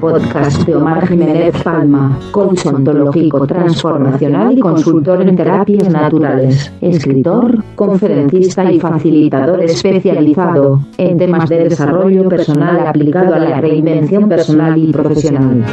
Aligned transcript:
podcast 0.00 0.64
de 0.64 0.76
Omar 0.76 1.06
Jiménez 1.08 1.54
Palma, 1.62 2.18
coach 2.30 2.66
ontológico 2.66 3.46
transformacional 3.46 4.56
y 4.56 4.60
consultor 4.60 5.22
en 5.22 5.36
terapias 5.36 5.88
naturales, 5.88 6.72
escritor, 6.80 7.62
conferencista 7.74 8.70
y 8.70 8.78
facilitador 8.78 9.62
especializado 9.62 10.80
en 10.96 11.18
temas 11.18 11.48
de 11.48 11.68
desarrollo 11.68 12.28
personal 12.28 12.86
aplicado 12.86 13.34
a 13.34 13.38
la 13.38 13.60
reinvención 13.60 14.28
personal 14.28 14.78
y 14.78 14.92
profesional. 14.92 15.64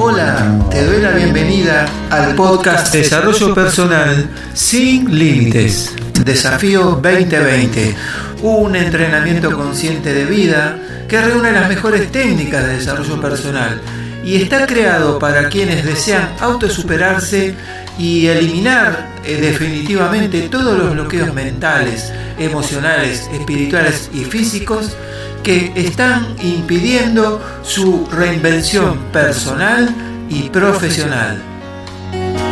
Hola, 0.00 0.58
te 0.70 0.84
doy 0.84 1.02
la 1.02 1.12
bienvenida 1.12 1.86
al 2.10 2.34
podcast 2.34 2.94
Desarrollo 2.94 3.54
Personal 3.54 4.28
sin 4.52 5.16
Límites, 5.16 5.96
Desafío 6.24 7.00
2020 7.02 7.94
un 8.42 8.74
entrenamiento 8.74 9.56
consciente 9.56 10.12
de 10.12 10.24
vida 10.24 10.76
que 11.12 11.20
reúne 11.20 11.52
las 11.52 11.68
mejores 11.68 12.10
técnicas 12.10 12.64
de 12.64 12.76
desarrollo 12.78 13.20
personal 13.20 13.78
y 14.24 14.36
está 14.36 14.66
creado 14.66 15.18
para 15.18 15.50
quienes 15.50 15.84
desean 15.84 16.26
autosuperarse 16.40 17.54
y 17.98 18.28
eliminar 18.28 19.10
eh, 19.22 19.36
definitivamente 19.36 20.48
todos 20.48 20.78
los 20.78 20.92
bloqueos 20.92 21.34
mentales, 21.34 22.10
emocionales, 22.38 23.28
espirituales 23.30 24.08
y 24.14 24.24
físicos 24.24 24.96
que 25.42 25.74
están 25.76 26.34
impidiendo 26.42 27.42
su 27.62 28.08
reinvención 28.10 28.96
personal 29.12 29.94
y 30.30 30.48
profesional. 30.48 31.36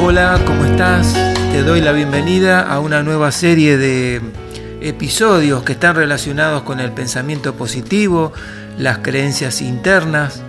Hola, 0.03 0.39
¿cómo 0.45 0.67
estás? 0.67 1.15
Te 1.51 1.63
doy 1.63 1.81
la 1.81 1.93
bienvenida 1.93 2.61
a 2.61 2.79
una 2.81 3.03
nueva 3.03 3.33
serie 3.33 3.79
de 3.79 4.21
episodios 4.81 5.63
que 5.63 5.73
están 5.73 5.97
relacionados 5.97 6.63
con 6.63 6.81
el 6.81 6.93
pensamiento 6.93 7.55
positivo, 7.55 8.33
las 8.79 8.99
creencias 8.99 9.61
internas, 9.61 10.43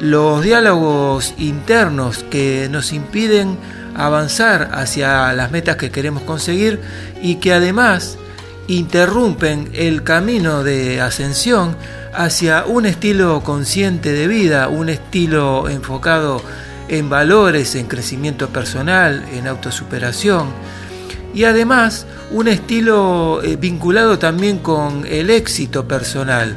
los 0.00 0.42
diálogos 0.42 1.34
internos 1.38 2.24
que 2.30 2.68
nos 2.70 2.92
impiden 2.92 3.56
avanzar 3.94 4.70
hacia 4.72 5.32
las 5.32 5.50
metas 5.50 5.76
que 5.76 5.90
queremos 5.90 6.22
conseguir 6.22 6.80
y 7.22 7.36
que 7.36 7.52
además 7.52 8.18
interrumpen 8.66 9.70
el 9.74 10.02
camino 10.02 10.64
de 10.64 11.00
ascensión 11.00 11.76
hacia 12.12 12.64
un 12.64 12.86
estilo 12.86 13.42
consciente 13.42 14.12
de 14.12 14.26
vida, 14.26 14.68
un 14.68 14.88
estilo 14.88 15.68
enfocado 15.68 16.42
en 16.88 17.08
valores, 17.08 17.74
en 17.74 17.86
crecimiento 17.86 18.48
personal, 18.48 19.24
en 19.32 19.46
autosuperación 19.46 20.48
y 21.34 21.44
además 21.44 22.06
un 22.30 22.48
estilo 22.48 23.42
eh, 23.42 23.56
vinculado 23.56 24.18
también 24.18 24.58
con 24.58 25.04
el 25.06 25.30
éxito 25.30 25.86
personal, 25.86 26.54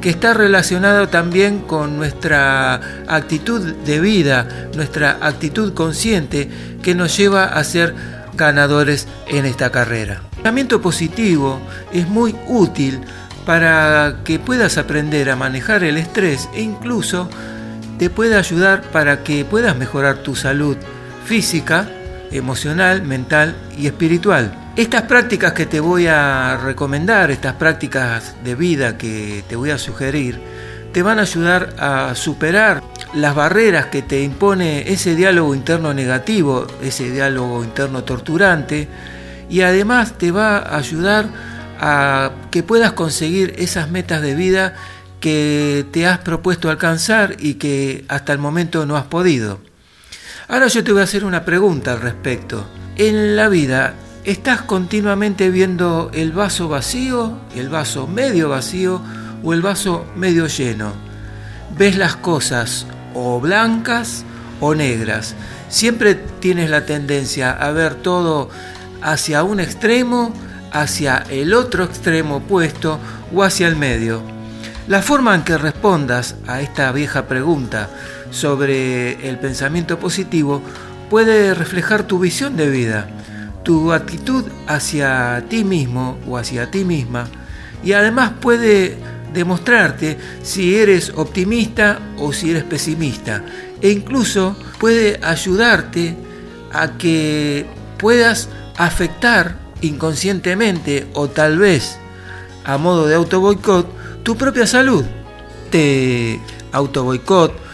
que 0.00 0.10
está 0.10 0.34
relacionado 0.34 1.08
también 1.08 1.60
con 1.60 1.96
nuestra 1.96 2.80
actitud 3.06 3.60
de 3.60 4.00
vida, 4.00 4.68
nuestra 4.74 5.18
actitud 5.20 5.72
consciente 5.72 6.48
que 6.82 6.94
nos 6.94 7.16
lleva 7.16 7.44
a 7.44 7.64
ser 7.64 7.94
ganadores 8.36 9.08
en 9.28 9.46
esta 9.46 9.70
carrera. 9.70 10.20
El 10.36 10.42
pensamiento 10.42 10.80
positivo 10.80 11.60
es 11.92 12.06
muy 12.08 12.36
útil 12.46 13.00
para 13.46 14.18
que 14.24 14.38
puedas 14.38 14.76
aprender 14.76 15.30
a 15.30 15.36
manejar 15.36 15.84
el 15.84 15.96
estrés 15.96 16.48
e 16.54 16.62
incluso 16.62 17.28
te 17.98 18.10
puede 18.10 18.36
ayudar 18.36 18.82
para 18.90 19.22
que 19.22 19.44
puedas 19.44 19.76
mejorar 19.76 20.18
tu 20.18 20.36
salud 20.36 20.76
física, 21.24 21.88
emocional, 22.30 23.02
mental 23.02 23.56
y 23.76 23.86
espiritual. 23.86 24.72
Estas 24.76 25.02
prácticas 25.02 25.52
que 25.52 25.66
te 25.66 25.80
voy 25.80 26.06
a 26.06 26.58
recomendar, 26.62 27.30
estas 27.30 27.54
prácticas 27.54 28.36
de 28.44 28.54
vida 28.54 28.98
que 28.98 29.44
te 29.48 29.56
voy 29.56 29.70
a 29.70 29.78
sugerir, 29.78 30.40
te 30.92 31.02
van 31.02 31.18
a 31.18 31.22
ayudar 31.22 31.74
a 31.78 32.14
superar 32.14 32.82
las 33.14 33.34
barreras 33.34 33.86
que 33.86 34.02
te 34.02 34.22
impone 34.22 34.90
ese 34.92 35.14
diálogo 35.14 35.54
interno 35.54 35.94
negativo, 35.94 36.66
ese 36.82 37.10
diálogo 37.10 37.64
interno 37.64 38.04
torturante, 38.04 38.88
y 39.48 39.62
además 39.62 40.18
te 40.18 40.30
va 40.30 40.58
a 40.58 40.76
ayudar 40.76 41.28
a 41.80 42.32
que 42.50 42.62
puedas 42.62 42.92
conseguir 42.92 43.54
esas 43.58 43.90
metas 43.90 44.22
de 44.22 44.34
vida 44.34 44.74
que 45.20 45.86
te 45.92 46.06
has 46.06 46.18
propuesto 46.18 46.70
alcanzar 46.70 47.36
y 47.38 47.54
que 47.54 48.04
hasta 48.08 48.32
el 48.32 48.38
momento 48.38 48.86
no 48.86 48.96
has 48.96 49.04
podido. 49.04 49.60
Ahora 50.48 50.68
yo 50.68 50.84
te 50.84 50.92
voy 50.92 51.00
a 51.00 51.04
hacer 51.04 51.24
una 51.24 51.44
pregunta 51.44 51.92
al 51.92 52.00
respecto. 52.00 52.64
En 52.94 53.34
la 53.34 53.48
vida, 53.48 53.94
¿estás 54.22 54.62
continuamente 54.62 55.50
viendo 55.50 56.08
el 56.14 56.30
vaso 56.30 56.68
vacío, 56.68 57.40
el 57.56 57.68
vaso 57.68 58.06
medio 58.06 58.48
vacío 58.48 59.02
o 59.42 59.52
el 59.52 59.60
vaso 59.60 60.06
medio 60.14 60.46
lleno? 60.46 60.92
¿Ves 61.76 61.98
las 61.98 62.14
cosas 62.14 62.86
o 63.12 63.40
blancas 63.40 64.24
o 64.60 64.76
negras? 64.76 65.34
Siempre 65.68 66.14
tienes 66.14 66.70
la 66.70 66.86
tendencia 66.86 67.50
a 67.50 67.72
ver 67.72 67.96
todo 67.96 68.48
hacia 69.02 69.42
un 69.42 69.58
extremo, 69.58 70.32
hacia 70.70 71.24
el 71.28 71.54
otro 71.54 71.82
extremo 71.82 72.36
opuesto 72.36 73.00
o 73.34 73.42
hacia 73.42 73.66
el 73.66 73.74
medio. 73.74 74.22
La 74.86 75.02
forma 75.02 75.34
en 75.34 75.42
que 75.42 75.58
respondas 75.58 76.36
a 76.46 76.60
esta 76.60 76.92
vieja 76.92 77.26
pregunta 77.26 77.90
sobre 78.30 79.28
el 79.28 79.38
pensamiento 79.38 79.98
positivo 79.98 80.62
puede 81.10 81.54
reflejar 81.54 82.04
tu 82.04 82.18
visión 82.18 82.56
de 82.56 82.68
vida, 82.68 83.08
tu 83.62 83.92
actitud 83.92 84.44
hacia 84.66 85.44
ti 85.48 85.64
mismo 85.64 86.18
o 86.28 86.38
hacia 86.38 86.70
ti 86.70 86.84
misma 86.84 87.28
y 87.84 87.92
además 87.92 88.32
puede 88.40 88.96
demostrarte 89.32 90.16
si 90.42 90.76
eres 90.76 91.12
optimista 91.14 92.00
o 92.18 92.32
si 92.32 92.50
eres 92.50 92.64
pesimista 92.64 93.44
e 93.80 93.90
incluso 93.90 94.56
puede 94.78 95.20
ayudarte 95.22 96.16
a 96.72 96.96
que 96.98 97.66
puedas 97.98 98.48
afectar 98.76 99.56
inconscientemente 99.82 101.06
o 101.14 101.28
tal 101.28 101.58
vez 101.58 101.98
a 102.64 102.78
modo 102.78 103.06
de 103.06 103.14
auto 103.14 103.40
boicot 103.40 103.86
tu 104.22 104.36
propia 104.36 104.66
salud. 104.66 105.04
Te 105.70 106.40
auto 106.72 107.04
boicot 107.04 107.65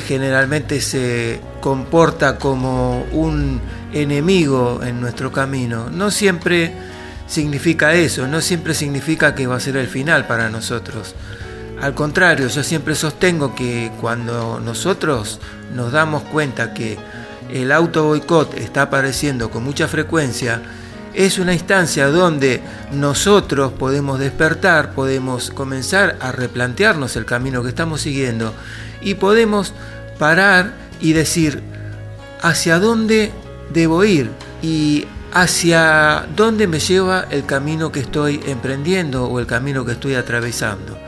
generalmente 0.00 0.80
se 0.80 1.40
comporta 1.60 2.38
como 2.38 3.04
un 3.12 3.60
enemigo 3.92 4.80
en 4.82 5.00
nuestro 5.00 5.32
camino, 5.32 5.90
no 5.90 6.10
siempre 6.10 6.72
significa 7.26 7.94
eso, 7.94 8.26
no 8.26 8.40
siempre 8.40 8.74
significa 8.74 9.34
que 9.34 9.46
va 9.46 9.56
a 9.56 9.60
ser 9.60 9.76
el 9.76 9.88
final 9.88 10.26
para 10.26 10.50
nosotros. 10.50 11.14
Al 11.80 11.94
contrario, 11.94 12.48
yo 12.48 12.62
siempre 12.62 12.94
sostengo 12.94 13.54
que 13.54 13.90
cuando 14.00 14.60
nosotros 14.60 15.40
nos 15.74 15.92
damos 15.92 16.22
cuenta 16.22 16.74
que 16.74 16.96
el 17.50 17.72
auto 17.72 18.04
boicot 18.04 18.54
está 18.54 18.82
apareciendo 18.82 19.50
con 19.50 19.64
mucha 19.64 19.88
frecuencia, 19.88 20.62
es 21.14 21.38
una 21.38 21.52
instancia 21.52 22.08
donde 22.08 22.60
nosotros 22.92 23.72
podemos 23.72 24.18
despertar, 24.18 24.94
podemos 24.94 25.50
comenzar 25.50 26.16
a 26.20 26.32
replantearnos 26.32 27.16
el 27.16 27.24
camino 27.24 27.62
que 27.62 27.68
estamos 27.68 28.00
siguiendo 28.00 28.54
y 29.00 29.14
podemos 29.14 29.74
parar 30.18 30.74
y 31.00 31.12
decir 31.12 31.62
hacia 32.40 32.78
dónde 32.78 33.30
debo 33.72 34.04
ir 34.04 34.30
y 34.62 35.06
hacia 35.32 36.26
dónde 36.36 36.66
me 36.66 36.78
lleva 36.78 37.26
el 37.30 37.44
camino 37.46 37.90
que 37.90 38.00
estoy 38.00 38.40
emprendiendo 38.46 39.26
o 39.26 39.40
el 39.40 39.46
camino 39.46 39.84
que 39.84 39.92
estoy 39.92 40.14
atravesando. 40.14 40.98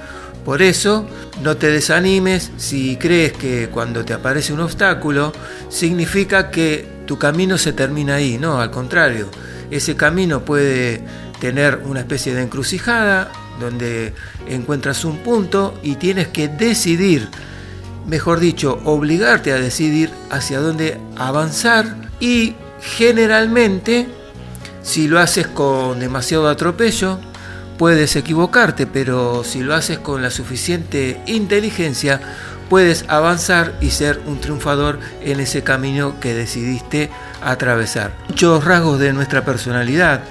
Por 0.44 0.60
eso, 0.60 1.06
no 1.42 1.56
te 1.56 1.70
desanimes 1.70 2.50
si 2.58 2.96
crees 2.96 3.32
que 3.32 3.68
cuando 3.70 4.04
te 4.04 4.12
aparece 4.12 4.52
un 4.52 4.60
obstáculo 4.60 5.32
significa 5.70 6.50
que 6.50 6.86
tu 7.06 7.18
camino 7.18 7.56
se 7.56 7.72
termina 7.72 8.16
ahí. 8.16 8.36
No, 8.38 8.60
al 8.60 8.70
contrario, 8.70 9.30
ese 9.70 9.96
camino 9.96 10.44
puede 10.44 11.02
tener 11.40 11.80
una 11.84 12.00
especie 12.00 12.34
de 12.34 12.42
encrucijada 12.42 13.30
donde 13.60 14.14
encuentras 14.48 15.04
un 15.04 15.18
punto 15.18 15.78
y 15.82 15.96
tienes 15.96 16.28
que 16.28 16.48
decidir 16.48 17.28
mejor 18.06 18.40
dicho, 18.40 18.80
obligarte 18.84 19.52
a 19.52 19.56
decidir 19.58 20.10
hacia 20.30 20.60
dónde 20.60 20.98
avanzar 21.16 21.96
y 22.20 22.54
generalmente, 22.80 24.08
si 24.82 25.08
lo 25.08 25.20
haces 25.20 25.46
con 25.46 26.00
demasiado 26.00 26.48
atropello, 26.48 27.18
puedes 27.78 28.16
equivocarte, 28.16 28.86
pero 28.86 29.42
si 29.44 29.60
lo 29.60 29.74
haces 29.74 29.98
con 29.98 30.22
la 30.22 30.30
suficiente 30.30 31.20
inteligencia, 31.26 32.20
puedes 32.68 33.04
avanzar 33.08 33.74
y 33.80 33.90
ser 33.90 34.20
un 34.26 34.40
triunfador 34.40 34.98
en 35.22 35.40
ese 35.40 35.62
camino 35.62 36.18
que 36.20 36.34
decidiste 36.34 37.10
atravesar. 37.42 38.12
Muchos 38.28 38.64
rasgos 38.64 38.98
de 38.98 39.12
nuestra 39.12 39.44
personalidad 39.44 40.22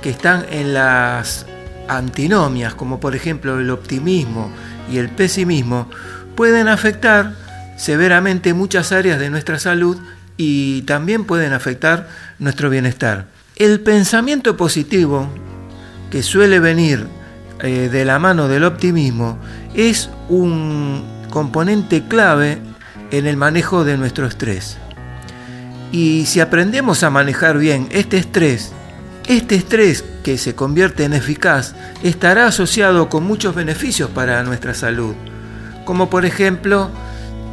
que 0.00 0.10
están 0.10 0.46
en 0.50 0.74
las 0.74 1.46
antinomias, 1.88 2.74
como 2.74 3.00
por 3.00 3.14
ejemplo 3.14 3.58
el 3.58 3.70
optimismo 3.70 4.50
y 4.90 4.98
el 4.98 5.08
pesimismo, 5.08 5.88
pueden 6.34 6.68
afectar 6.68 7.34
severamente 7.76 8.54
muchas 8.54 8.92
áreas 8.92 9.18
de 9.18 9.30
nuestra 9.30 9.58
salud 9.58 9.98
y 10.36 10.82
también 10.82 11.24
pueden 11.24 11.52
afectar 11.52 12.08
nuestro 12.38 12.70
bienestar. 12.70 13.26
El 13.56 13.80
pensamiento 13.80 14.56
positivo, 14.56 15.28
que 16.10 16.22
suele 16.22 16.58
venir 16.58 17.06
eh, 17.60 17.88
de 17.90 18.04
la 18.04 18.18
mano 18.18 18.48
del 18.48 18.64
optimismo 18.64 19.38
es 19.74 20.10
un 20.28 21.04
componente 21.30 22.04
clave 22.06 22.58
en 23.10 23.26
el 23.26 23.36
manejo 23.36 23.84
de 23.84 23.96
nuestro 23.96 24.26
estrés. 24.26 24.78
Y 25.92 26.24
si 26.26 26.40
aprendemos 26.40 27.02
a 27.02 27.10
manejar 27.10 27.58
bien 27.58 27.88
este 27.90 28.16
estrés, 28.16 28.72
este 29.26 29.54
estrés 29.54 30.04
que 30.24 30.38
se 30.38 30.54
convierte 30.54 31.04
en 31.04 31.12
eficaz 31.12 31.74
estará 32.02 32.46
asociado 32.46 33.08
con 33.08 33.24
muchos 33.24 33.54
beneficios 33.54 34.10
para 34.10 34.42
nuestra 34.42 34.74
salud, 34.74 35.14
como 35.84 36.10
por 36.10 36.24
ejemplo 36.24 36.90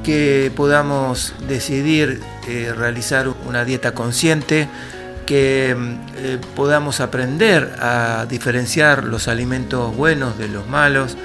que 0.03 0.51
podamos 0.55 1.33
decidir 1.47 2.21
eh, 2.47 2.73
realizar 2.75 3.27
una 3.47 3.65
dieta 3.65 3.93
consciente, 3.93 4.67
que 5.25 5.75
eh, 6.15 6.39
podamos 6.55 7.01
aprender 7.01 7.75
a 7.79 8.25
diferenciar 8.27 9.03
los 9.03 9.27
alimentos 9.27 9.95
buenos 9.95 10.37
de 10.37 10.47
los 10.47 10.67
malos, 10.67 11.17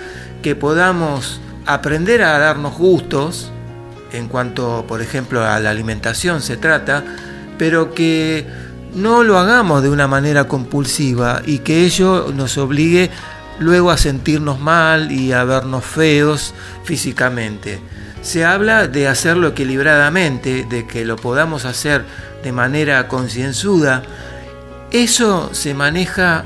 que 0.45 0.55
podamos 0.55 1.41
aprender 1.65 2.23
a 2.23 2.39
darnos 2.39 2.77
gustos, 2.77 3.51
en 4.13 4.29
cuanto 4.29 4.85
por 4.87 5.01
ejemplo 5.01 5.43
a 5.43 5.59
la 5.59 5.71
alimentación 5.71 6.43
se 6.43 6.59
trata, 6.59 7.03
pero 7.57 7.95
que 7.95 8.47
no 8.95 9.23
lo 9.23 9.39
hagamos 9.39 9.83
de 9.83 9.89
una 9.89 10.07
manera 10.07 10.47
compulsiva 10.47 11.41
y 11.47 11.61
que 11.61 11.87
ello 11.87 12.31
nos 12.37 12.59
obligue 12.59 13.11
luego 13.59 13.91
a 13.91 13.97
sentirnos 13.97 14.61
mal 14.61 15.11
y 15.11 15.33
a 15.33 15.45
vernos 15.45 15.83
feos 15.83 16.53
físicamente. 16.85 17.81
Se 18.21 18.45
habla 18.45 18.87
de 18.87 19.09
hacerlo 19.09 19.49
equilibradamente, 19.49 20.67
de 20.69 20.87
que 20.87 21.07
lo 21.07 21.17
podamos 21.17 21.65
hacer 21.65 22.05
de 22.43 22.53
manera 22.53 23.09
concienzuda. 23.09 24.03
Eso 24.91 25.55
se 25.55 25.73
maneja 25.73 26.45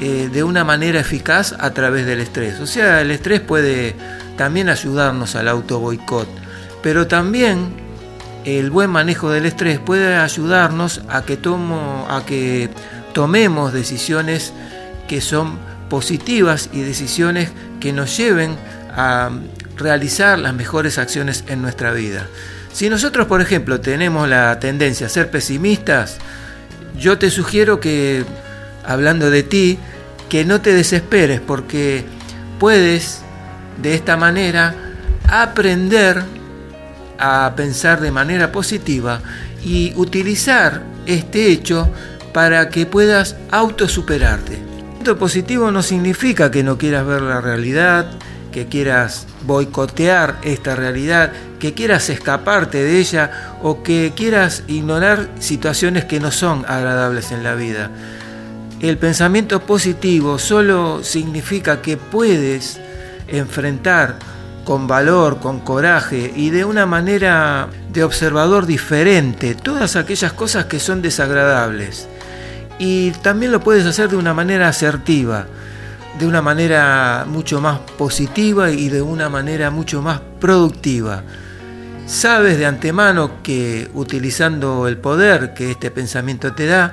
eh, 0.00 0.28
de 0.32 0.44
una 0.44 0.64
manera 0.64 1.00
eficaz 1.00 1.54
a 1.58 1.70
través 1.70 2.06
del 2.06 2.20
estrés. 2.20 2.60
O 2.60 2.66
sea, 2.66 3.00
el 3.00 3.10
estrés 3.10 3.40
puede 3.40 3.94
también 4.36 4.68
ayudarnos 4.68 5.36
al 5.36 5.48
auto 5.48 5.80
boicot, 5.80 6.28
pero 6.82 7.06
también 7.06 7.68
el 8.44 8.70
buen 8.70 8.90
manejo 8.90 9.30
del 9.30 9.46
estrés 9.46 9.78
puede 9.78 10.16
ayudarnos 10.16 11.02
a 11.08 11.22
que, 11.22 11.36
tomo, 11.36 12.06
a 12.10 12.24
que 12.24 12.68
tomemos 13.12 13.72
decisiones 13.72 14.52
que 15.08 15.20
son 15.20 15.58
positivas 15.88 16.70
y 16.72 16.82
decisiones 16.82 17.50
que 17.80 17.92
nos 17.92 18.16
lleven 18.16 18.56
a 18.94 19.30
realizar 19.76 20.38
las 20.38 20.54
mejores 20.54 20.98
acciones 20.98 21.44
en 21.48 21.62
nuestra 21.62 21.92
vida. 21.92 22.26
Si 22.72 22.90
nosotros, 22.90 23.26
por 23.26 23.40
ejemplo, 23.40 23.80
tenemos 23.80 24.28
la 24.28 24.60
tendencia 24.60 25.06
a 25.06 25.10
ser 25.10 25.30
pesimistas, 25.30 26.18
yo 26.98 27.18
te 27.18 27.30
sugiero 27.30 27.80
que, 27.80 28.24
hablando 28.86 29.30
de 29.30 29.42
ti, 29.42 29.78
que 30.28 30.44
no 30.44 30.60
te 30.60 30.72
desesperes 30.72 31.40
porque 31.40 32.04
puedes 32.58 33.22
de 33.80 33.94
esta 33.94 34.16
manera 34.16 34.74
aprender 35.28 36.22
a 37.18 37.52
pensar 37.56 38.00
de 38.00 38.10
manera 38.10 38.52
positiva 38.52 39.20
y 39.64 39.92
utilizar 39.96 40.82
este 41.06 41.50
hecho 41.50 41.88
para 42.32 42.68
que 42.68 42.86
puedas 42.86 43.36
autosuperarte. 43.50 44.58
Esto 44.98 45.16
positivo 45.16 45.70
no 45.70 45.82
significa 45.82 46.50
que 46.50 46.62
no 46.62 46.78
quieras 46.78 47.06
ver 47.06 47.22
la 47.22 47.40
realidad, 47.40 48.10
que 48.52 48.66
quieras 48.66 49.26
boicotear 49.42 50.36
esta 50.42 50.74
realidad, 50.74 51.32
que 51.58 51.74
quieras 51.74 52.10
escaparte 52.10 52.82
de 52.82 52.98
ella 52.98 53.58
o 53.62 53.82
que 53.82 54.12
quieras 54.16 54.64
ignorar 54.66 55.28
situaciones 55.38 56.04
que 56.04 56.20
no 56.20 56.30
son 56.30 56.64
agradables 56.66 57.32
en 57.32 57.42
la 57.42 57.54
vida. 57.54 57.90
El 58.80 58.98
pensamiento 58.98 59.60
positivo 59.60 60.38
solo 60.38 61.02
significa 61.02 61.80
que 61.80 61.96
puedes 61.96 62.78
enfrentar 63.26 64.18
con 64.66 64.86
valor, 64.86 65.38
con 65.38 65.60
coraje 65.60 66.30
y 66.36 66.50
de 66.50 66.64
una 66.64 66.84
manera 66.84 67.68
de 67.90 68.04
observador 68.04 68.66
diferente 68.66 69.54
todas 69.54 69.96
aquellas 69.96 70.32
cosas 70.34 70.66
que 70.66 70.78
son 70.78 71.00
desagradables. 71.00 72.06
Y 72.78 73.12
también 73.22 73.52
lo 73.52 73.60
puedes 73.60 73.86
hacer 73.86 74.10
de 74.10 74.16
una 74.16 74.34
manera 74.34 74.68
asertiva, 74.68 75.46
de 76.18 76.26
una 76.26 76.42
manera 76.42 77.24
mucho 77.26 77.62
más 77.62 77.78
positiva 77.96 78.70
y 78.70 78.90
de 78.90 79.00
una 79.00 79.30
manera 79.30 79.70
mucho 79.70 80.02
más 80.02 80.20
productiva. 80.38 81.22
Sabes 82.06 82.58
de 82.58 82.66
antemano 82.66 83.42
que 83.42 83.90
utilizando 83.94 84.86
el 84.86 84.98
poder 84.98 85.54
que 85.54 85.70
este 85.70 85.90
pensamiento 85.90 86.52
te 86.52 86.66
da, 86.66 86.92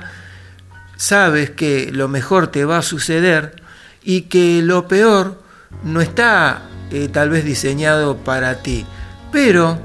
sabes 0.96 1.50
que 1.50 1.90
lo 1.92 2.08
mejor 2.08 2.48
te 2.48 2.64
va 2.64 2.78
a 2.78 2.82
suceder 2.82 3.62
y 4.02 4.22
que 4.22 4.62
lo 4.62 4.86
peor 4.88 5.42
no 5.82 6.00
está 6.00 6.62
eh, 6.90 7.08
tal 7.08 7.30
vez 7.30 7.44
diseñado 7.44 8.18
para 8.18 8.62
ti. 8.62 8.84
Pero, 9.32 9.78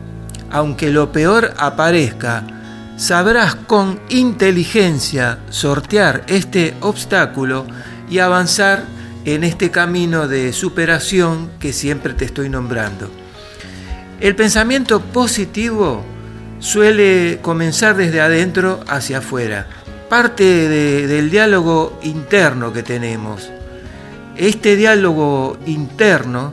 aunque 0.51 0.91
lo 0.91 1.11
peor 1.11 1.53
aparezca, 1.57 2.45
sabrás 2.97 3.55
con 3.55 3.99
inteligencia 4.09 5.39
sortear 5.49 6.23
este 6.27 6.75
obstáculo 6.81 7.65
y 8.09 8.19
avanzar 8.19 8.83
en 9.25 9.43
este 9.43 9.71
camino 9.71 10.27
de 10.27 10.53
superación 10.53 11.51
que 11.59 11.73
siempre 11.73 12.13
te 12.13 12.25
estoy 12.25 12.49
nombrando. 12.49 13.09
El 14.19 14.35
pensamiento 14.35 14.99
positivo 14.99 16.03
suele 16.59 17.39
comenzar 17.41 17.95
desde 17.95 18.19
adentro 18.19 18.81
hacia 18.87 19.19
afuera, 19.19 19.67
parte 20.09 20.67
del 21.07 21.29
diálogo 21.29 21.99
interno 22.01 22.73
que 22.73 22.83
tenemos. 22.83 23.49
Este 24.35 24.75
diálogo 24.75 25.57
interno 25.67 26.51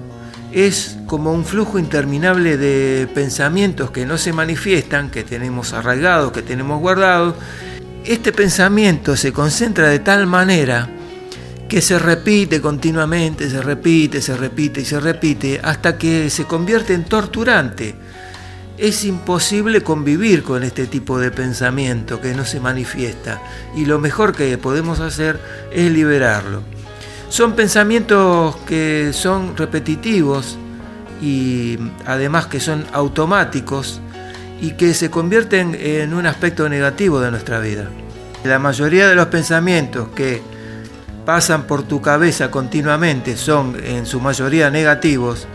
es 0.52 0.96
como 1.06 1.32
un 1.32 1.44
flujo 1.44 1.78
interminable 1.78 2.56
de 2.56 3.08
pensamientos 3.14 3.90
que 3.90 4.06
no 4.06 4.18
se 4.18 4.32
manifiestan, 4.32 5.10
que 5.10 5.24
tenemos 5.24 5.72
arraigados, 5.72 6.32
que 6.32 6.42
tenemos 6.42 6.80
guardados. 6.80 7.34
Este 8.04 8.32
pensamiento 8.32 9.16
se 9.16 9.32
concentra 9.32 9.88
de 9.88 9.98
tal 10.00 10.26
manera 10.26 10.88
que 11.68 11.80
se 11.80 11.98
repite 11.98 12.60
continuamente, 12.60 13.50
se 13.50 13.60
repite, 13.60 14.20
se 14.20 14.36
repite 14.36 14.82
y 14.82 14.84
se 14.84 15.00
repite 15.00 15.60
hasta 15.62 15.98
que 15.98 16.30
se 16.30 16.44
convierte 16.44 16.94
en 16.94 17.04
torturante. 17.04 17.94
Es 18.78 19.04
imposible 19.04 19.82
convivir 19.82 20.42
con 20.42 20.62
este 20.62 20.86
tipo 20.86 21.18
de 21.18 21.30
pensamiento 21.30 22.20
que 22.20 22.34
no 22.34 22.44
se 22.44 22.60
manifiesta 22.60 23.40
y 23.74 23.86
lo 23.86 23.98
mejor 23.98 24.34
que 24.34 24.58
podemos 24.58 25.00
hacer 25.00 25.40
es 25.72 25.90
liberarlo. 25.90 26.62
Son 27.30 27.54
pensamientos 27.54 28.56
que 28.66 29.12
son 29.14 29.56
repetitivos 29.56 30.58
y 31.22 31.78
además 32.04 32.46
que 32.46 32.60
son 32.60 32.84
automáticos 32.92 34.00
y 34.60 34.72
que 34.72 34.92
se 34.92 35.10
convierten 35.10 35.74
en 35.74 36.12
un 36.12 36.26
aspecto 36.26 36.68
negativo 36.68 37.20
de 37.20 37.30
nuestra 37.30 37.60
vida. 37.60 37.88
La 38.44 38.58
mayoría 38.58 39.08
de 39.08 39.14
los 39.14 39.26
pensamientos 39.26 40.08
que 40.14 40.42
pasan 41.24 41.66
por 41.66 41.82
tu 41.82 42.00
cabeza 42.00 42.50
continuamente 42.50 43.36
son 43.36 43.76
en 43.82 44.06
su 44.06 44.20
mayoría 44.20 44.70
negativos, 44.70 45.46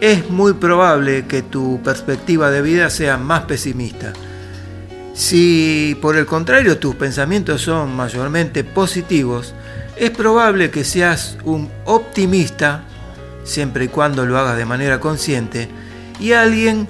es 0.00 0.28
muy 0.30 0.54
probable 0.54 1.26
que 1.26 1.42
tu 1.42 1.80
perspectiva 1.82 2.50
de 2.50 2.62
vida 2.62 2.90
sea 2.90 3.16
más 3.16 3.42
pesimista. 3.42 4.12
Si 5.14 5.96
por 6.02 6.16
el 6.16 6.26
contrario 6.26 6.78
tus 6.78 6.94
pensamientos 6.94 7.62
son 7.62 7.96
mayormente 7.96 8.64
positivos, 8.64 9.54
es 9.96 10.10
probable 10.10 10.70
que 10.70 10.84
seas 10.84 11.38
un 11.44 11.70
optimista, 11.86 12.84
siempre 13.44 13.86
y 13.86 13.88
cuando 13.88 14.26
lo 14.26 14.38
hagas 14.38 14.58
de 14.58 14.66
manera 14.66 15.00
consciente, 15.00 15.68
y 16.20 16.32
alguien 16.32 16.86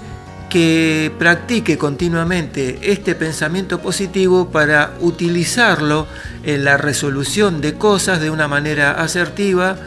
que 0.49 1.11
practique 1.17 1.77
continuamente 1.77 2.79
este 2.81 3.15
pensamiento 3.15 3.79
positivo 3.79 4.49
para 4.49 4.93
utilizarlo 4.99 6.07
en 6.43 6.63
la 6.63 6.77
resolución 6.77 7.61
de 7.61 7.75
cosas 7.75 8.19
de 8.19 8.29
una 8.29 8.47
manera 8.47 8.91
asertiva, 8.91 9.77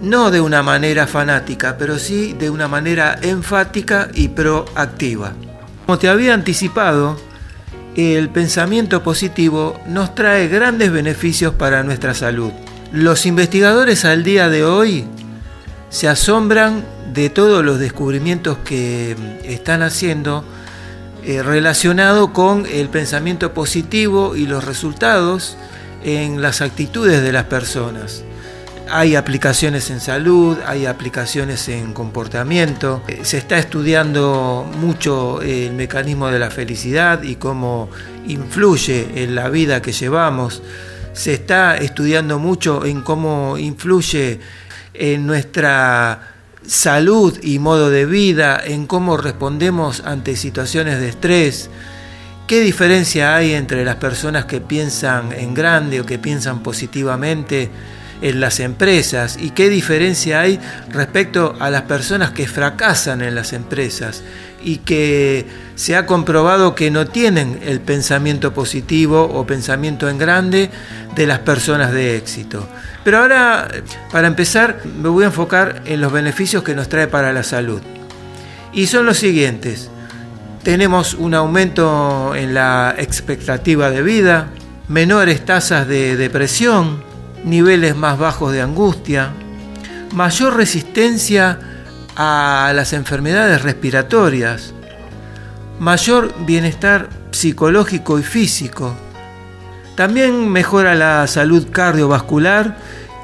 no 0.00 0.30
de 0.30 0.40
una 0.40 0.62
manera 0.62 1.06
fanática, 1.06 1.76
pero 1.78 1.98
sí 1.98 2.34
de 2.38 2.50
una 2.50 2.68
manera 2.68 3.18
enfática 3.22 4.08
y 4.14 4.28
proactiva. 4.28 5.32
Como 5.86 5.98
te 5.98 6.08
había 6.08 6.34
anticipado, 6.34 7.16
el 7.96 8.28
pensamiento 8.28 9.02
positivo 9.02 9.80
nos 9.86 10.14
trae 10.14 10.48
grandes 10.48 10.92
beneficios 10.92 11.54
para 11.54 11.82
nuestra 11.82 12.14
salud. 12.14 12.52
Los 12.92 13.26
investigadores 13.26 14.04
al 14.04 14.22
día 14.22 14.48
de 14.48 14.64
hoy 14.64 15.04
se 15.90 16.08
asombran 16.08 16.84
de 17.12 17.30
todos 17.30 17.64
los 17.64 17.78
descubrimientos 17.78 18.58
que 18.58 19.16
están 19.44 19.82
haciendo 19.82 20.44
eh, 21.24 21.42
relacionado 21.42 22.32
con 22.32 22.66
el 22.66 22.88
pensamiento 22.88 23.52
positivo 23.52 24.36
y 24.36 24.46
los 24.46 24.64
resultados 24.64 25.56
en 26.04 26.40
las 26.40 26.60
actitudes 26.60 27.22
de 27.22 27.32
las 27.32 27.44
personas. 27.44 28.22
Hay 28.90 29.16
aplicaciones 29.16 29.90
en 29.90 30.00
salud, 30.00 30.56
hay 30.64 30.86
aplicaciones 30.86 31.68
en 31.68 31.92
comportamiento. 31.92 33.02
Eh, 33.08 33.20
se 33.22 33.38
está 33.38 33.58
estudiando 33.58 34.70
mucho 34.80 35.42
el 35.42 35.74
mecanismo 35.74 36.28
de 36.28 36.38
la 36.38 36.50
felicidad 36.50 37.22
y 37.22 37.36
cómo 37.36 37.90
influye 38.26 39.22
en 39.22 39.34
la 39.34 39.50
vida 39.50 39.82
que 39.82 39.92
llevamos. 39.92 40.62
Se 41.12 41.34
está 41.34 41.76
estudiando 41.76 42.38
mucho 42.38 42.84
en 42.86 43.02
cómo 43.02 43.58
influye 43.58 44.40
en 44.94 45.26
nuestra 45.26 46.34
salud 46.66 47.38
y 47.42 47.58
modo 47.58 47.90
de 47.90 48.06
vida, 48.06 48.60
en 48.64 48.86
cómo 48.86 49.16
respondemos 49.16 50.02
ante 50.04 50.36
situaciones 50.36 51.00
de 51.00 51.08
estrés. 51.08 51.70
¿Qué 52.46 52.60
diferencia 52.60 53.36
hay 53.36 53.52
entre 53.52 53.84
las 53.84 53.96
personas 53.96 54.46
que 54.46 54.60
piensan 54.60 55.32
en 55.32 55.52
grande 55.52 56.00
o 56.00 56.06
que 56.06 56.18
piensan 56.18 56.62
positivamente 56.62 57.70
en 58.22 58.40
las 58.40 58.60
empresas? 58.60 59.38
¿Y 59.40 59.50
qué 59.50 59.68
diferencia 59.68 60.40
hay 60.40 60.60
respecto 60.90 61.56
a 61.60 61.70
las 61.70 61.82
personas 61.82 62.30
que 62.30 62.46
fracasan 62.46 63.22
en 63.22 63.34
las 63.34 63.52
empresas 63.52 64.22
y 64.62 64.78
que 64.78 65.46
se 65.76 65.96
ha 65.96 66.06
comprobado 66.06 66.74
que 66.74 66.90
no 66.90 67.06
tienen 67.06 67.60
el 67.64 67.80
pensamiento 67.80 68.52
positivo 68.52 69.22
o 69.22 69.46
pensamiento 69.46 70.08
en 70.08 70.18
grande 70.18 70.70
de 71.14 71.26
las 71.26 71.40
personas 71.40 71.92
de 71.92 72.16
éxito? 72.16 72.68
Pero 73.04 73.18
ahora, 73.18 73.68
para 74.10 74.26
empezar, 74.26 74.82
me 74.84 75.08
voy 75.08 75.24
a 75.24 75.28
enfocar 75.28 75.82
en 75.86 76.00
los 76.00 76.12
beneficios 76.12 76.62
que 76.62 76.74
nos 76.74 76.88
trae 76.88 77.06
para 77.06 77.32
la 77.32 77.42
salud. 77.42 77.80
Y 78.72 78.86
son 78.86 79.06
los 79.06 79.16
siguientes. 79.16 79.90
Tenemos 80.62 81.14
un 81.14 81.34
aumento 81.34 82.34
en 82.34 82.52
la 82.52 82.94
expectativa 82.98 83.90
de 83.90 84.02
vida, 84.02 84.48
menores 84.88 85.44
tasas 85.44 85.88
de 85.88 86.16
depresión, 86.16 87.07
niveles 87.44 87.96
más 87.96 88.18
bajos 88.18 88.52
de 88.52 88.62
angustia, 88.62 89.30
mayor 90.12 90.56
resistencia 90.56 91.58
a 92.16 92.72
las 92.74 92.92
enfermedades 92.92 93.62
respiratorias, 93.62 94.74
mayor 95.78 96.34
bienestar 96.44 97.08
psicológico 97.30 98.18
y 98.18 98.22
físico. 98.22 98.94
También 99.94 100.48
mejora 100.48 100.94
la 100.94 101.26
salud 101.26 101.68
cardiovascular 101.70 102.76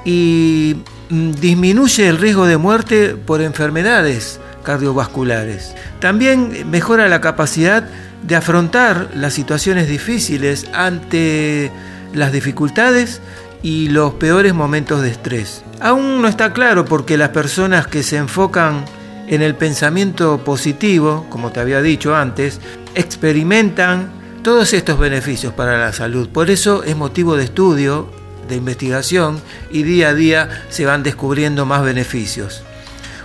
y 0.04 0.76
mm, 1.10 1.32
disminuye 1.32 2.08
el 2.08 2.18
riesgo 2.18 2.46
de 2.46 2.56
muerte 2.56 3.16
por 3.16 3.40
enfermedades 3.42 4.40
cardiovasculares. 4.62 5.74
También 6.00 6.68
mejora 6.70 7.08
la 7.08 7.20
capacidad 7.20 7.88
de 8.22 8.36
afrontar 8.36 9.10
las 9.14 9.34
situaciones 9.34 9.88
difíciles 9.88 10.66
ante 10.72 11.70
las 12.12 12.32
dificultades 12.32 13.20
y 13.64 13.88
los 13.88 14.12
peores 14.12 14.52
momentos 14.52 15.00
de 15.00 15.08
estrés. 15.08 15.64
Aún 15.80 16.20
no 16.20 16.28
está 16.28 16.52
claro 16.52 16.84
porque 16.84 17.16
las 17.16 17.30
personas 17.30 17.86
que 17.86 18.02
se 18.02 18.18
enfocan 18.18 18.84
en 19.26 19.40
el 19.40 19.54
pensamiento 19.54 20.44
positivo, 20.44 21.26
como 21.30 21.50
te 21.50 21.60
había 21.60 21.80
dicho 21.80 22.14
antes, 22.14 22.60
experimentan 22.94 24.10
todos 24.42 24.74
estos 24.74 24.98
beneficios 24.98 25.54
para 25.54 25.78
la 25.78 25.94
salud. 25.94 26.28
Por 26.28 26.50
eso 26.50 26.84
es 26.84 26.94
motivo 26.94 27.36
de 27.36 27.44
estudio 27.44 28.10
de 28.48 28.56
investigación 28.56 29.40
y 29.70 29.82
día 29.82 30.10
a 30.10 30.14
día 30.14 30.64
se 30.68 30.84
van 30.84 31.02
descubriendo 31.02 31.64
más 31.64 31.82
beneficios. 31.82 32.62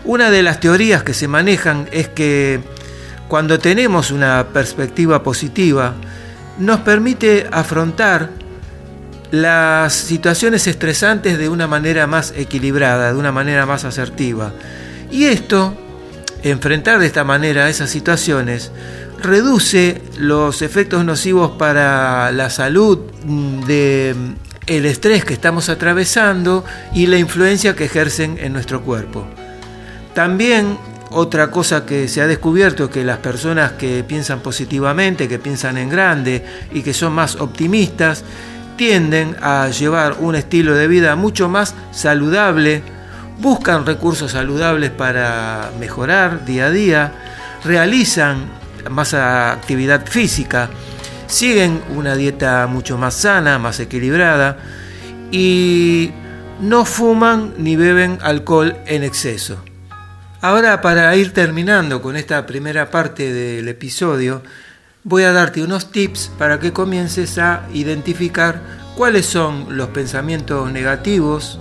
Una 0.06 0.30
de 0.32 0.42
las 0.42 0.62
teorías 0.62 1.04
que 1.04 1.14
se 1.14 1.28
manejan 1.28 1.90
es 1.92 2.08
que 2.08 2.62
cuando 3.28 3.60
tenemos 3.60 4.10
una 4.10 4.48
perspectiva 4.54 5.22
positiva, 5.22 5.96
nos 6.58 6.80
permite 6.80 7.46
afrontar 7.52 8.30
las 9.32 9.94
situaciones 9.94 10.68
estresantes 10.68 11.38
de 11.38 11.50
una 11.50 11.68
manera 11.68 12.08
más 12.08 12.34
equilibrada, 12.36 13.14
de 13.14 13.20
una 13.20 13.32
manera 13.32 13.66
más 13.66 13.86
asertiva. 13.86 14.54
Y 15.12 15.26
esto, 15.26 15.76
enfrentar 16.44 17.00
de 17.00 17.06
esta 17.06 17.24
manera 17.24 17.70
esas 17.70 17.90
situaciones, 17.90 18.72
reduce 19.22 20.02
los 20.18 20.62
efectos 20.62 21.04
nocivos 21.06 21.52
para 21.52 22.32
la 22.32 22.50
salud 22.50 23.00
de 23.68 24.16
el 24.68 24.86
estrés 24.86 25.26
que 25.26 25.34
estamos 25.34 25.68
atravesando 25.70 26.64
y 26.94 27.08
la 27.08 27.18
influencia 27.18 27.76
que 27.76 27.86
ejercen 27.86 28.38
en 28.40 28.54
nuestro 28.54 28.82
cuerpo. 28.82 29.26
También 30.14 30.78
otra 31.12 31.50
cosa 31.50 31.86
que 31.88 32.08
se 32.08 32.22
ha 32.22 32.28
descubierto 32.28 32.86
es 32.86 32.90
que 32.92 33.04
las 33.04 33.18
personas 33.18 33.74
que 33.74 34.04
piensan 34.04 34.42
positivamente, 34.42 35.28
que 35.28 35.40
piensan 35.40 35.78
en 35.78 35.90
grande 35.90 36.46
y 36.72 36.84
que 36.84 36.94
son 36.94 37.14
más 37.14 37.38
optimistas, 37.38 38.24
tienden 38.80 39.36
a 39.42 39.68
llevar 39.68 40.16
un 40.22 40.36
estilo 40.36 40.74
de 40.74 40.88
vida 40.88 41.18
mucho 41.18 41.50
más 41.50 41.76
saludable, 41.92 42.82
buscan 43.38 43.86
recursos 43.86 44.32
saludables 44.32 44.90
para 44.90 45.70
mejorar 45.82 46.46
día 46.46 46.68
a 46.68 46.72
día, 46.72 47.14
realizan 47.66 48.46
más 48.90 49.14
actividad 49.14 50.06
física, 50.06 50.70
siguen 51.28 51.82
una 51.94 52.16
dieta 52.16 52.68
mucho 52.68 52.98
más 52.98 53.16
sana, 53.16 53.60
más 53.60 53.82
equilibrada 53.82 54.60
y 55.30 56.12
no 56.62 56.86
fuman 56.86 57.56
ni 57.58 57.76
beben 57.76 58.18
alcohol 58.22 58.78
en 58.86 59.04
exceso. 59.04 59.62
Ahora 60.40 60.80
para 60.80 61.14
ir 61.18 61.34
terminando 61.34 62.02
con 62.02 62.16
esta 62.16 62.46
primera 62.46 62.90
parte 62.90 63.34
del 63.34 63.68
episodio, 63.68 64.42
voy 65.04 65.24
a 65.24 65.32
darte 65.32 65.64
unos 65.64 65.92
tips 65.92 66.32
para 66.38 66.60
que 66.60 66.74
comiences 66.74 67.38
a 67.38 67.68
identificar 67.74 68.62
cuáles 68.96 69.26
son 69.26 69.78
los 69.78 69.90
pensamientos 69.90 70.72
negativos 70.72 71.60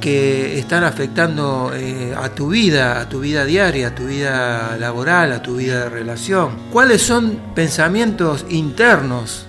que 0.00 0.58
están 0.58 0.84
afectando 0.84 1.72
eh, 1.74 2.14
a 2.16 2.28
tu 2.28 2.48
vida, 2.48 3.00
a 3.00 3.08
tu 3.08 3.20
vida 3.20 3.44
diaria, 3.44 3.88
a 3.88 3.94
tu 3.94 4.06
vida 4.06 4.76
laboral, 4.78 5.32
a 5.32 5.42
tu 5.42 5.56
vida 5.56 5.84
de 5.84 5.88
relación. 5.88 6.50
¿Cuáles 6.70 7.02
son 7.02 7.40
pensamientos 7.54 8.44
internos? 8.50 9.46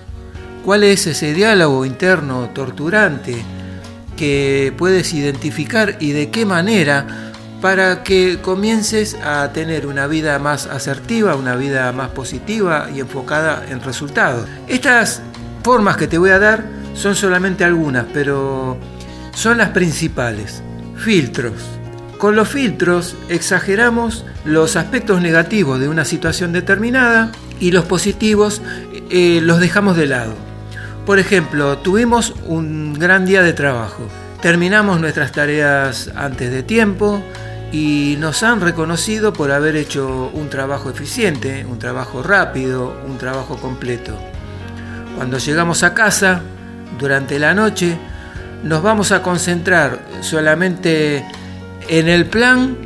¿Cuál 0.64 0.84
es 0.84 1.06
ese 1.06 1.34
diálogo 1.34 1.84
interno 1.84 2.50
torturante 2.54 3.36
que 4.16 4.72
puedes 4.76 5.12
identificar 5.12 5.98
y 6.00 6.12
de 6.12 6.30
qué 6.30 6.44
manera 6.44 7.27
para 7.60 8.04
que 8.04 8.38
comiences 8.40 9.16
a 9.22 9.52
tener 9.52 9.86
una 9.86 10.06
vida 10.06 10.38
más 10.38 10.66
asertiva, 10.66 11.34
una 11.34 11.56
vida 11.56 11.92
más 11.92 12.10
positiva 12.10 12.88
y 12.94 13.00
enfocada 13.00 13.64
en 13.68 13.82
resultados? 13.82 14.48
Estas 14.68 15.22
formas 15.62 15.96
que 15.96 16.06
te 16.06 16.18
voy 16.18 16.30
a 16.30 16.38
dar 16.38 16.64
son 16.94 17.14
solamente 17.14 17.64
algunas, 17.64 18.06
pero 18.12 18.78
son 19.34 19.58
las 19.58 19.70
principales. 19.70 20.62
Filtros. 20.96 21.54
Con 22.18 22.34
los 22.34 22.48
filtros 22.48 23.16
exageramos 23.28 24.24
los 24.44 24.74
aspectos 24.74 25.22
negativos 25.22 25.78
de 25.78 25.88
una 25.88 26.04
situación 26.04 26.52
determinada 26.52 27.30
y 27.60 27.70
los 27.70 27.84
positivos 27.84 28.60
eh, 29.10 29.40
los 29.42 29.60
dejamos 29.60 29.96
de 29.96 30.06
lado. 30.06 30.34
Por 31.06 31.20
ejemplo, 31.20 31.78
tuvimos 31.78 32.34
un 32.46 32.94
gran 32.94 33.24
día 33.24 33.42
de 33.42 33.52
trabajo, 33.52 34.08
terminamos 34.42 35.00
nuestras 35.00 35.32
tareas 35.32 36.10
antes 36.16 36.50
de 36.50 36.62
tiempo 36.62 37.22
y 37.72 38.16
nos 38.18 38.42
han 38.42 38.60
reconocido 38.60 39.32
por 39.32 39.52
haber 39.52 39.76
hecho 39.76 40.30
un 40.32 40.48
trabajo 40.48 40.90
eficiente, 40.90 41.66
un 41.66 41.78
trabajo 41.78 42.22
rápido, 42.22 43.00
un 43.06 43.18
trabajo 43.18 43.56
completo. 43.56 44.16
Cuando 45.16 45.38
llegamos 45.38 45.82
a 45.82 45.94
casa, 45.94 46.42
durante 46.98 47.38
la 47.38 47.54
noche, 47.54 47.98
nos 48.62 48.82
vamos 48.82 49.12
a 49.12 49.22
concentrar 49.22 50.00
solamente 50.20 51.24
en 51.88 52.08
el 52.08 52.26
plan 52.26 52.76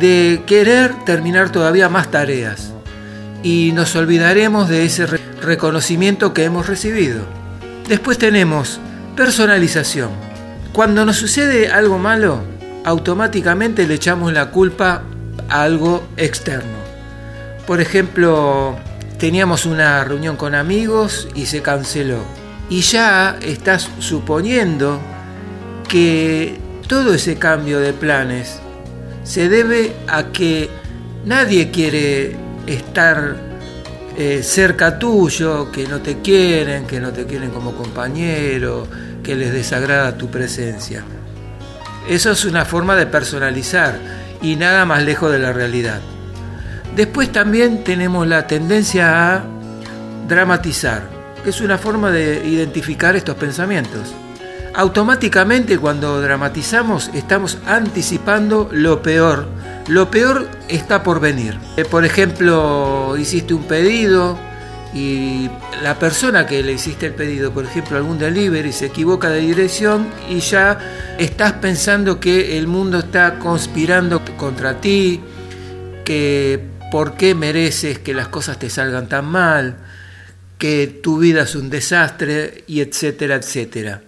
de 0.00 0.42
querer 0.46 0.92
terminar 1.04 1.50
todavía 1.50 1.88
más 1.88 2.10
tareas 2.10 2.72
y 3.42 3.72
nos 3.72 3.94
olvidaremos 3.96 4.68
de 4.68 4.84
ese 4.84 5.06
reconocimiento 5.06 6.34
que 6.34 6.44
hemos 6.44 6.66
recibido. 6.66 7.20
Después 7.88 8.18
tenemos 8.18 8.80
personalización. 9.16 10.10
Cuando 10.72 11.04
nos 11.04 11.16
sucede 11.16 11.70
algo 11.70 11.98
malo, 11.98 12.42
automáticamente 12.84 13.86
le 13.86 13.94
echamos 13.94 14.32
la 14.32 14.50
culpa 14.50 15.02
a 15.48 15.62
algo 15.62 16.06
externo. 16.16 16.78
Por 17.66 17.80
ejemplo, 17.80 18.76
teníamos 19.18 19.66
una 19.66 20.04
reunión 20.04 20.36
con 20.36 20.54
amigos 20.54 21.28
y 21.34 21.46
se 21.46 21.62
canceló 21.62 22.20
y 22.70 22.80
ya 22.80 23.38
estás 23.42 23.88
suponiendo 23.98 25.00
que 25.88 26.58
todo 26.86 27.14
ese 27.14 27.36
cambio 27.36 27.80
de 27.80 27.92
planes 27.92 28.60
se 29.24 29.48
debe 29.48 29.92
a 30.06 30.32
que 30.32 30.68
nadie 31.24 31.70
quiere 31.70 32.36
estar 32.66 33.36
eh, 34.16 34.42
cerca 34.42 34.98
tuyo, 34.98 35.70
que 35.70 35.86
no 35.86 36.00
te 36.00 36.18
quieren, 36.18 36.86
que 36.86 37.00
no 37.00 37.12
te 37.12 37.24
quieren 37.24 37.50
como 37.50 37.74
compañero, 37.74 38.86
que 39.22 39.34
les 39.34 39.52
desagrada 39.52 40.16
tu 40.16 40.28
presencia. 40.28 41.04
Eso 42.08 42.30
es 42.32 42.44
una 42.44 42.64
forma 42.64 42.96
de 42.96 43.06
personalizar 43.06 43.98
y 44.42 44.56
nada 44.56 44.84
más 44.84 45.02
lejos 45.02 45.30
de 45.30 45.38
la 45.38 45.52
realidad. 45.52 46.00
Después 46.96 47.30
también 47.30 47.84
tenemos 47.84 48.26
la 48.26 48.46
tendencia 48.46 49.34
a 49.34 49.44
dramatizar 50.26 51.18
es 51.44 51.60
una 51.60 51.78
forma 51.78 52.10
de 52.10 52.46
identificar 52.46 53.16
estos 53.16 53.36
pensamientos. 53.36 54.14
Automáticamente 54.74 55.78
cuando 55.78 56.20
dramatizamos 56.20 57.10
estamos 57.14 57.58
anticipando 57.66 58.68
lo 58.72 59.02
peor. 59.02 59.48
Lo 59.88 60.10
peor 60.10 60.48
está 60.68 61.02
por 61.02 61.20
venir. 61.20 61.58
Eh, 61.76 61.84
por 61.84 62.04
ejemplo, 62.04 63.16
hiciste 63.18 63.54
un 63.54 63.64
pedido 63.64 64.38
y 64.94 65.50
la 65.82 65.98
persona 65.98 66.46
que 66.46 66.62
le 66.62 66.72
hiciste 66.72 67.06
el 67.06 67.14
pedido, 67.14 67.52
por 67.52 67.64
ejemplo, 67.64 67.96
algún 67.96 68.18
delivery, 68.18 68.72
se 68.72 68.86
equivoca 68.86 69.28
de 69.28 69.40
dirección 69.40 70.08
y 70.30 70.40
ya 70.40 70.78
estás 71.18 71.52
pensando 71.54 72.18
que 72.18 72.58
el 72.58 72.66
mundo 72.66 73.00
está 73.00 73.38
conspirando 73.38 74.22
contra 74.36 74.80
ti, 74.80 75.20
que 76.04 76.60
por 76.90 77.14
qué 77.14 77.34
mereces 77.34 77.98
que 77.98 78.14
las 78.14 78.28
cosas 78.28 78.58
te 78.58 78.70
salgan 78.70 79.08
tan 79.08 79.26
mal, 79.26 79.76
que 80.56 80.86
tu 81.02 81.18
vida 81.18 81.42
es 81.42 81.54
un 81.54 81.68
desastre 81.68 82.64
y 82.66 82.80
etcétera, 82.80 83.36
etcétera. 83.36 84.02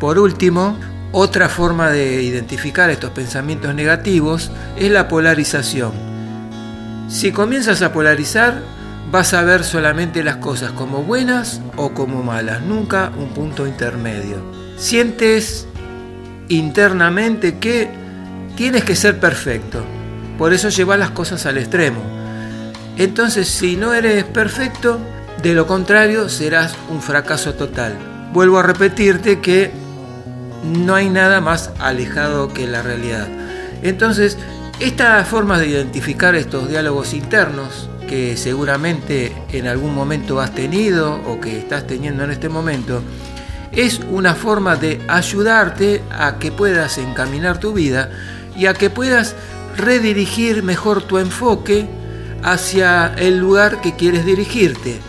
Por 0.00 0.18
último, 0.18 0.76
otra 1.12 1.48
forma 1.48 1.90
de 1.90 2.22
identificar 2.22 2.90
estos 2.90 3.10
pensamientos 3.10 3.72
negativos 3.72 4.50
es 4.76 4.90
la 4.90 5.06
polarización. 5.06 5.92
Si 7.08 7.30
comienzas 7.30 7.82
a 7.82 7.92
polarizar, 7.92 8.62
vas 9.10 9.34
a 9.34 9.42
ver 9.42 9.64
solamente 9.64 10.22
las 10.22 10.36
cosas 10.36 10.72
como 10.72 11.02
buenas 11.02 11.60
o 11.76 11.92
como 11.92 12.22
malas, 12.22 12.62
nunca 12.62 13.12
un 13.16 13.28
punto 13.28 13.66
intermedio. 13.66 14.36
Sientes 14.76 15.66
internamente 16.48 17.58
que 17.58 17.88
tienes 18.56 18.84
que 18.84 18.96
ser 18.96 19.20
perfecto, 19.20 19.84
por 20.38 20.52
eso 20.52 20.68
llevas 20.68 20.98
las 20.98 21.10
cosas 21.10 21.46
al 21.46 21.58
extremo. 21.58 22.00
Entonces, 22.96 23.48
si 23.48 23.76
no 23.76 23.92
eres 23.92 24.24
perfecto, 24.24 24.98
de 25.42 25.54
lo 25.54 25.66
contrario 25.66 26.28
serás 26.28 26.74
un 26.90 27.02
fracaso 27.02 27.54
total. 27.54 27.96
Vuelvo 28.32 28.58
a 28.58 28.62
repetirte 28.62 29.40
que 29.40 29.70
no 30.64 30.94
hay 30.94 31.10
nada 31.10 31.40
más 31.40 31.70
alejado 31.78 32.48
que 32.48 32.66
la 32.66 32.82
realidad. 32.82 33.28
Entonces, 33.82 34.38
esta 34.80 35.24
forma 35.24 35.58
de 35.58 35.68
identificar 35.68 36.34
estos 36.34 36.68
diálogos 36.68 37.14
internos 37.14 37.88
que 38.08 38.36
seguramente 38.36 39.32
en 39.52 39.66
algún 39.66 39.94
momento 39.94 40.40
has 40.40 40.54
tenido 40.54 41.20
o 41.26 41.40
que 41.40 41.58
estás 41.58 41.86
teniendo 41.86 42.24
en 42.24 42.30
este 42.30 42.48
momento, 42.48 43.02
es 43.72 44.00
una 44.10 44.34
forma 44.34 44.76
de 44.76 45.00
ayudarte 45.08 46.02
a 46.10 46.38
que 46.38 46.52
puedas 46.52 46.98
encaminar 46.98 47.58
tu 47.58 47.72
vida 47.72 48.10
y 48.56 48.66
a 48.66 48.74
que 48.74 48.90
puedas 48.90 49.34
redirigir 49.76 50.62
mejor 50.62 51.02
tu 51.02 51.18
enfoque 51.18 51.86
hacia 52.42 53.14
el 53.16 53.38
lugar 53.38 53.80
que 53.80 53.94
quieres 53.94 54.24
dirigirte, 54.24 55.00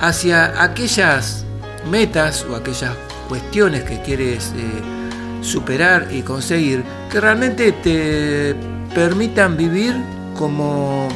hacia 0.00 0.62
aquellas 0.62 1.44
metas 1.88 2.44
o 2.50 2.56
aquellas 2.56 2.92
cuestiones 3.28 3.84
que 3.84 4.00
quieres 4.02 4.52
eh, 4.56 5.42
superar 5.42 6.08
y 6.10 6.22
conseguir 6.22 6.82
que 7.10 7.20
realmente 7.20 7.72
te 7.72 8.56
permitan 8.94 9.56
vivir 9.56 9.94
como 10.36 11.08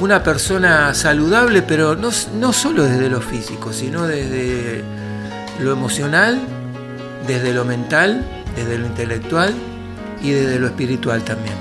una 0.00 0.22
persona 0.22 0.94
saludable, 0.94 1.62
pero 1.62 1.96
no, 1.96 2.10
no 2.34 2.52
solo 2.52 2.84
desde 2.84 3.08
lo 3.08 3.20
físico, 3.20 3.72
sino 3.72 4.06
desde 4.06 4.82
lo 5.60 5.72
emocional, 5.72 6.40
desde 7.26 7.52
lo 7.52 7.64
mental, 7.64 8.24
desde 8.54 8.78
lo 8.78 8.86
intelectual 8.86 9.54
y 10.22 10.30
desde 10.30 10.58
lo 10.58 10.66
espiritual 10.66 11.22
también. 11.22 11.54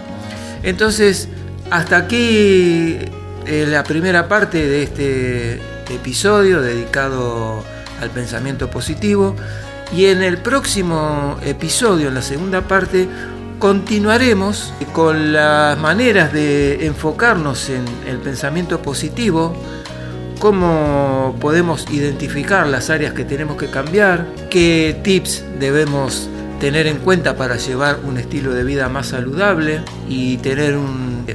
Entonces, 0.63 1.29
hasta 1.69 1.97
aquí 1.97 2.97
eh, 3.45 3.65
la 3.67 3.83
primera 3.83 4.27
parte 4.27 4.67
de 4.67 4.83
este 4.83 5.61
episodio 5.93 6.61
dedicado 6.61 7.63
al 8.01 8.09
pensamiento 8.09 8.69
positivo 8.69 9.35
y 9.95 10.05
en 10.05 10.23
el 10.23 10.37
próximo 10.39 11.37
episodio, 11.45 12.09
en 12.09 12.15
la 12.15 12.21
segunda 12.21 12.61
parte, 12.61 13.07
continuaremos 13.59 14.73
con 14.93 15.33
las 15.33 15.77
maneras 15.77 16.33
de 16.33 16.85
enfocarnos 16.85 17.69
en 17.69 17.85
el 18.07 18.17
pensamiento 18.17 18.81
positivo, 18.81 19.55
cómo 20.39 21.35
podemos 21.39 21.89
identificar 21.89 22.67
las 22.67 22.89
áreas 22.89 23.13
que 23.13 23.25
tenemos 23.25 23.57
que 23.57 23.69
cambiar, 23.69 24.25
qué 24.49 24.99
tips 25.03 25.43
debemos 25.59 26.29
tener 26.59 26.87
en 26.87 26.97
cuenta 26.97 27.35
para 27.35 27.57
llevar 27.57 27.99
un 28.03 28.17
estilo 28.17 28.53
de 28.53 28.63
vida 28.63 28.89
más 28.89 29.07
saludable 29.07 29.81
y 30.07 30.37
tener 30.37 30.77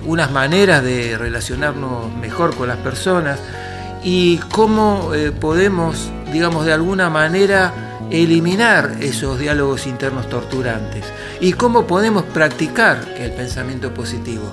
unas 0.04 0.30
maneras 0.30 0.82
de 0.82 1.16
relacionarnos 1.18 2.14
mejor 2.14 2.54
con 2.54 2.68
las 2.68 2.78
personas 2.78 3.38
y 4.02 4.38
cómo 4.50 5.12
eh, 5.14 5.30
podemos, 5.30 6.10
digamos, 6.32 6.64
de 6.64 6.72
alguna 6.72 7.10
manera 7.10 7.89
eliminar 8.10 8.96
esos 9.00 9.38
diálogos 9.38 9.86
internos 9.86 10.28
torturantes 10.28 11.04
y 11.40 11.52
cómo 11.52 11.86
podemos 11.86 12.24
practicar 12.24 13.14
el 13.18 13.32
pensamiento 13.32 13.92
positivo. 13.94 14.48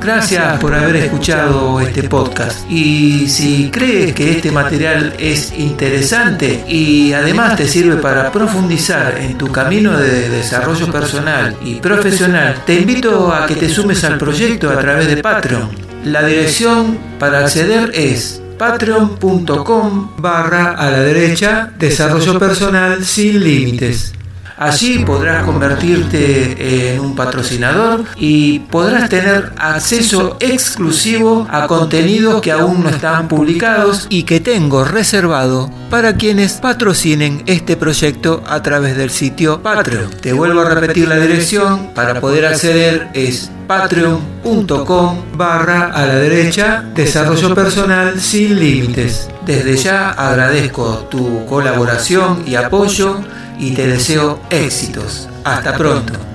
Gracias 0.00 0.60
por 0.60 0.74
haber 0.74 0.96
escuchado 0.96 1.80
este 1.80 2.04
podcast 2.04 2.70
y 2.70 3.28
si 3.28 3.68
crees 3.70 4.14
que 4.14 4.30
este 4.30 4.52
material 4.52 5.14
es 5.18 5.52
interesante 5.58 6.64
y 6.68 7.12
además 7.12 7.56
te 7.56 7.66
sirve 7.66 7.96
para 7.96 8.30
profundizar 8.30 9.18
en 9.18 9.36
tu 9.36 9.50
camino 9.50 9.98
de 9.98 10.28
desarrollo 10.28 10.90
personal 10.90 11.56
y 11.64 11.76
profesional, 11.76 12.62
te 12.64 12.74
invito 12.74 13.32
a 13.32 13.46
que 13.46 13.56
te 13.56 13.68
sumes 13.68 14.04
al 14.04 14.18
proyecto 14.18 14.70
a 14.70 14.78
través 14.78 15.08
de 15.08 15.16
Patreon. 15.16 15.68
La 16.04 16.24
dirección 16.24 16.96
para 17.18 17.40
acceder 17.40 17.90
es 17.92 18.40
patreon.com 18.58 20.10
barra 20.18 20.72
a 20.72 20.90
la 20.90 21.00
derecha 21.00 21.72
desarrollo 21.78 22.38
personal 22.38 23.04
sin 23.04 23.42
límites. 23.42 24.12
Allí 24.58 25.04
podrás 25.04 25.44
convertirte 25.44 26.92
en 26.92 26.98
un 26.98 27.14
patrocinador 27.14 28.04
y 28.16 28.58
podrás 28.58 29.08
tener 29.08 29.52
acceso 29.56 30.36
exclusivo 30.40 31.46
a 31.48 31.68
contenidos 31.68 32.42
que 32.42 32.50
aún 32.50 32.82
no 32.82 32.90
están 32.90 33.28
publicados 33.28 34.08
y 34.10 34.24
que 34.24 34.40
tengo 34.40 34.84
reservado 34.84 35.70
para 35.90 36.16
quienes 36.16 36.54
patrocinen 36.54 37.44
este 37.46 37.76
proyecto 37.76 38.42
a 38.48 38.60
través 38.60 38.96
del 38.96 39.10
sitio 39.10 39.62
Patreon. 39.62 40.10
Te 40.20 40.32
vuelvo 40.32 40.62
a 40.62 40.74
repetir 40.74 41.06
la 41.06 41.20
dirección 41.20 41.94
para 41.94 42.20
poder 42.20 42.46
acceder 42.46 43.10
es 43.14 43.52
patreon.com 43.68 45.22
barra 45.34 45.92
a 45.92 46.06
la 46.06 46.14
derecha 46.16 46.82
desarrollo 46.94 47.54
personal 47.54 48.18
sin 48.18 48.58
límites. 48.58 49.28
Desde 49.44 49.76
ya 49.76 50.10
agradezco 50.10 51.06
tu 51.10 51.44
colaboración 51.46 52.44
y 52.46 52.56
apoyo 52.56 53.20
y 53.58 53.72
te 53.74 53.86
deseo 53.86 54.40
éxitos. 54.50 55.28
Hasta 55.44 55.76
pronto. 55.76 56.27